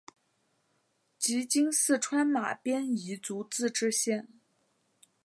[1.19, 4.27] 即今四川马边彝族自治县。